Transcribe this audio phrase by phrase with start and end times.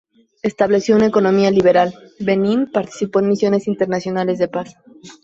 [0.41, 4.73] Estableció una economía liberal, Benín participó en misiones internacionales de paz.